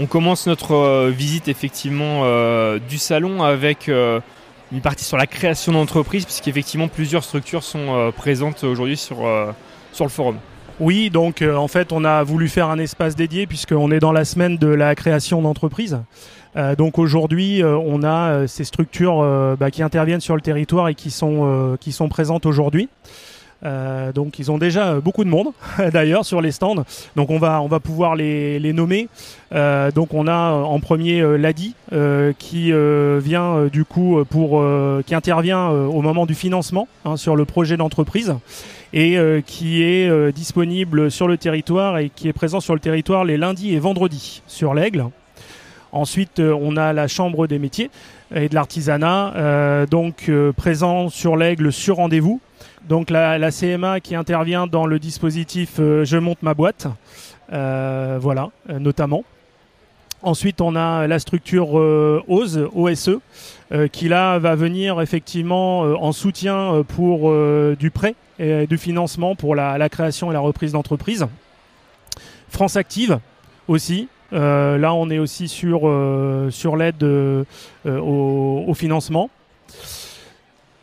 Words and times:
On 0.00 0.06
commence 0.06 0.46
notre 0.46 1.08
visite 1.08 1.48
effectivement 1.48 2.22
du 2.88 2.98
salon 2.98 3.42
avec 3.42 3.88
une 3.88 4.80
partie 4.80 5.04
sur 5.04 5.16
la 5.16 5.26
création 5.26 5.72
d'entreprise, 5.72 6.24
puisqu'effectivement 6.24 6.86
plusieurs 6.86 7.24
structures 7.24 7.64
sont 7.64 8.12
présentes 8.16 8.62
aujourd'hui 8.62 8.96
sur, 8.96 9.18
sur 9.92 10.04
le 10.04 10.10
forum. 10.10 10.36
Oui, 10.78 11.10
donc 11.10 11.42
en 11.42 11.66
fait 11.66 11.92
on 11.92 12.04
a 12.04 12.22
voulu 12.22 12.48
faire 12.48 12.70
un 12.70 12.78
espace 12.78 13.16
dédié 13.16 13.48
puisqu'on 13.48 13.90
est 13.90 13.98
dans 13.98 14.12
la 14.12 14.24
semaine 14.24 14.56
de 14.56 14.68
la 14.68 14.94
création 14.94 15.42
d'entreprise. 15.42 15.98
Euh, 16.56 16.74
donc 16.74 16.98
aujourd'hui, 16.98 17.62
euh, 17.62 17.76
on 17.76 18.02
a 18.02 18.30
euh, 18.30 18.46
ces 18.46 18.64
structures 18.64 19.22
bah, 19.58 19.70
qui 19.70 19.82
interviennent 19.82 20.20
sur 20.20 20.34
le 20.34 20.40
territoire 20.40 20.88
et 20.88 20.94
qui 20.94 21.10
sont 21.10 22.08
présentes 22.10 22.46
aujourd'hui. 22.46 22.88
Donc 23.62 24.38
ils 24.38 24.50
ont 24.50 24.58
déjà 24.58 25.00
beaucoup 25.00 25.24
de 25.24 25.28
monde 25.28 25.48
d'ailleurs 25.92 26.24
sur 26.24 26.40
les 26.40 26.52
stands. 26.52 26.84
Donc 27.16 27.30
on 27.30 27.38
va 27.38 27.60
on 27.60 27.68
va 27.68 27.80
pouvoir 27.80 28.14
les, 28.14 28.58
les 28.58 28.72
nommer. 28.72 29.08
donc 29.52 30.14
on 30.14 30.26
a 30.26 30.50
en 30.52 30.78
premier 30.80 31.22
Ladi 31.38 31.74
qui 32.38 32.72
vient 32.72 33.66
du 33.66 33.84
coup 33.84 34.22
pour 34.30 34.64
qui 35.06 35.14
intervient 35.14 35.68
au 35.68 36.02
moment 36.02 36.26
du 36.26 36.34
financement 36.34 36.86
hein, 37.04 37.16
sur 37.16 37.34
le 37.34 37.44
projet 37.44 37.76
d'entreprise 37.76 38.34
et 38.92 39.18
qui 39.46 39.82
est 39.82 40.32
disponible 40.32 41.10
sur 41.10 41.26
le 41.26 41.36
territoire 41.36 41.98
et 41.98 42.10
qui 42.14 42.28
est 42.28 42.32
présent 42.32 42.60
sur 42.60 42.74
le 42.74 42.80
territoire 42.80 43.24
les 43.24 43.36
lundis 43.36 43.74
et 43.74 43.78
vendredis 43.78 44.42
sur 44.46 44.74
l'Aigle. 44.74 45.06
Ensuite, 45.92 46.38
euh, 46.38 46.56
on 46.60 46.76
a 46.76 46.92
la 46.92 47.08
Chambre 47.08 47.46
des 47.46 47.58
métiers 47.58 47.90
et 48.34 48.48
de 48.48 48.54
l'artisanat, 48.54 49.34
euh, 49.36 49.86
donc 49.86 50.28
euh, 50.28 50.52
présent 50.52 51.08
sur 51.08 51.36
l'aigle 51.36 51.72
sur 51.72 51.96
rendez-vous. 51.96 52.40
Donc 52.88 53.10
la, 53.10 53.50
CMA 53.50 54.00
qui 54.00 54.14
intervient 54.14 54.66
dans 54.66 54.86
le 54.86 54.98
dispositif 54.98 55.74
Je 55.76 56.16
monte 56.16 56.42
ma 56.42 56.54
boîte, 56.54 56.86
voilà, 57.50 58.50
notamment. 58.68 59.24
Ensuite, 60.22 60.60
on 60.60 60.74
a 60.74 61.06
la 61.06 61.18
structure 61.18 61.74
OSE, 61.74 63.18
qui 63.92 64.08
là 64.08 64.38
va 64.38 64.54
venir 64.54 65.00
effectivement 65.00 65.80
en 65.80 66.12
soutien 66.12 66.84
pour 66.88 67.32
du 67.76 67.90
prêt 67.90 68.14
et 68.38 68.66
du 68.66 68.78
financement 68.78 69.34
pour 69.34 69.54
la, 69.54 69.88
création 69.88 70.30
et 70.30 70.34
la 70.34 70.40
reprise 70.40 70.72
d'entreprise. 70.72 71.26
France 72.48 72.76
Active 72.76 73.18
aussi, 73.66 74.08
euh, 74.32 74.78
là, 74.78 74.94
on 74.94 75.10
est 75.10 75.18
aussi 75.18 75.48
sur, 75.48 75.82
euh, 75.84 76.50
l'aide 76.76 77.02
euh, 77.02 77.44
au, 77.84 78.74
financement. 78.74 79.30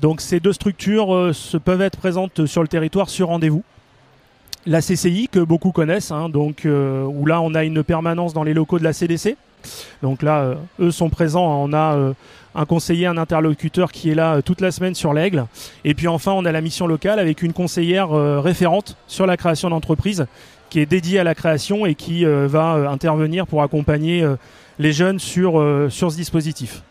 Donc 0.00 0.20
ces 0.20 0.40
deux 0.40 0.52
structures 0.52 1.30
se 1.34 1.56
peuvent 1.56 1.82
être 1.82 1.98
présentes 1.98 2.46
sur 2.46 2.62
le 2.62 2.68
territoire 2.68 3.08
sur 3.08 3.28
rendez-vous. 3.28 3.62
La 4.66 4.80
CCI 4.80 5.28
que 5.28 5.40
beaucoup 5.40 5.72
connaissent, 5.72 6.10
hein, 6.10 6.28
donc 6.28 6.66
où 6.66 7.26
là 7.26 7.40
on 7.40 7.54
a 7.54 7.64
une 7.64 7.82
permanence 7.82 8.34
dans 8.34 8.42
les 8.42 8.54
locaux 8.54 8.78
de 8.78 8.84
la 8.84 8.92
CDC. 8.92 9.36
Donc 10.02 10.22
là, 10.22 10.54
eux 10.78 10.90
sont 10.90 11.08
présents. 11.10 11.64
On 11.64 11.72
a 11.72 12.12
un 12.54 12.64
conseiller, 12.66 13.06
un 13.06 13.16
interlocuteur 13.16 13.92
qui 13.92 14.10
est 14.10 14.14
là 14.14 14.42
toute 14.42 14.60
la 14.60 14.70
semaine 14.70 14.94
sur 14.94 15.14
l'aigle. 15.14 15.46
Et 15.84 15.94
puis 15.94 16.06
enfin, 16.06 16.32
on 16.32 16.44
a 16.44 16.52
la 16.52 16.60
mission 16.60 16.86
locale 16.86 17.18
avec 17.18 17.42
une 17.42 17.52
conseillère 17.52 18.10
référente 18.10 18.96
sur 19.06 19.26
la 19.26 19.36
création 19.36 19.70
d'entreprise 19.70 20.26
qui 20.68 20.80
est 20.80 20.86
dédié 20.86 21.18
à 21.18 21.24
la 21.24 21.34
création 21.34 21.86
et 21.86 21.94
qui 21.94 22.24
euh, 22.24 22.46
va 22.48 22.74
euh, 22.74 22.88
intervenir 22.88 23.46
pour 23.46 23.62
accompagner 23.62 24.22
euh, 24.22 24.36
les 24.78 24.92
jeunes 24.92 25.18
sur 25.18 25.54
ce 25.90 26.16
dispositif. 26.16 26.82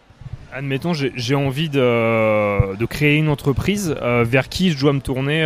Admettons, 0.57 0.93
j'ai 0.93 1.35
envie 1.35 1.69
de, 1.69 2.85
créer 2.85 3.17
une 3.17 3.29
entreprise. 3.29 3.95
vers 4.01 4.49
qui 4.49 4.71
je 4.71 4.79
dois 4.79 4.91
me 4.91 5.01
tourner 5.01 5.45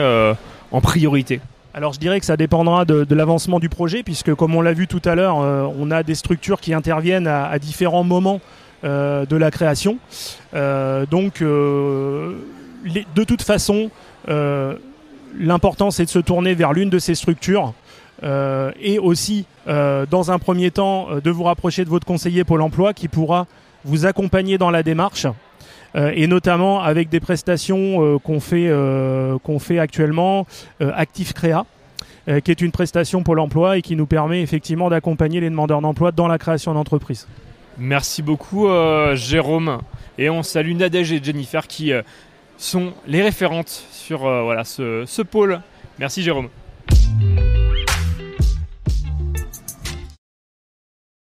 en 0.72 0.82
priorité 0.82 1.42
alors 1.74 1.94
je 1.94 2.00
dirais 2.00 2.20
que 2.20 2.26
ça 2.26 2.36
dépendra 2.36 2.84
de, 2.84 3.16
l'avancement 3.16 3.60
du 3.60 3.70
projet, 3.70 4.04
puisque 4.04 4.34
comme 4.36 4.56
on 4.56 4.62
l'a 4.62 4.74
vu 4.74 4.88
tout 4.88 5.02
à 5.06 5.16
l'heure, 5.16 5.38
on 5.38 5.90
a 5.92 6.04
des 6.04 6.16
structures 6.16 6.60
qui 6.62 6.74
interviennent 6.74 7.28
à, 7.28 7.60
différents 7.60 8.04
moments 8.06 8.40
de 8.84 9.36
la 9.36 9.52
création. 9.52 9.98
donc 10.54 11.42
de 11.42 12.34
toute 13.26 13.42
façon, 13.42 13.90
l'important 15.38 15.92
c'est 15.92 16.06
de 16.06 16.10
se 16.10 16.20
tourner 16.20 16.54
vers 16.54 16.72
l'une 16.72 16.90
de 16.90 17.00
ces 17.00 17.16
structures 17.16 17.74
euh, 18.24 18.72
et 18.80 19.00
aussi, 19.00 19.46
euh, 19.68 20.06
dans 20.10 20.32
un 20.32 20.40
premier 20.40 20.72
temps, 20.72 21.08
euh, 21.10 21.22
de 21.22 21.32
vous 21.32 21.44
rapprocher 21.44 21.84
de 21.86 21.90
votre 21.90 22.06
conseiller 22.06 22.44
Pôle 22.44 22.62
Emploi 22.62 22.94
qui 22.94 23.08
pourra 23.08 23.48
vous 23.84 24.06
accompagner 24.06 24.58
dans 24.58 24.72
la 24.72 24.84
démarche. 24.84 25.28
et 25.96 26.26
notamment 26.28 26.82
avec 26.82 27.10
des 27.10 27.20
prestations 27.20 28.18
qu'on 28.20 28.40
fait, 28.40 28.72
qu'on 29.44 29.60
fait 29.60 29.80
actuellement, 29.80 30.46
Actif 30.80 31.34
Créa, 31.34 31.66
qui 32.28 32.52
est 32.52 32.62
une 32.62 32.72
prestation 32.72 33.24
Pôle 33.24 33.40
Emploi 33.40 33.78
et 33.78 33.82
qui 33.82 33.98
nous 33.98 34.06
permet 34.06 34.42
effectivement 34.42 34.90
d'accompagner 34.90 35.42
les 35.42 35.50
demandeurs 35.50 35.82
d'emploi 35.82 36.14
dans 36.14 36.30
la 36.30 36.38
création 36.38 36.74
d'entreprise. 36.74 37.28
Merci 37.78 38.22
beaucoup 38.22 38.70
Jérôme. 39.16 39.80
Et 40.18 40.30
on 40.30 40.44
salue 40.44 40.76
Nadège 40.76 41.12
et 41.12 41.22
Jennifer 41.22 41.68
qui 41.68 41.92
sont 42.58 42.94
les 43.06 43.22
référentes 43.22 43.84
sur 43.92 44.22
ce 44.64 45.22
pôle. 45.24 45.60
Merci 46.00 46.24
Jérôme. 46.24 46.48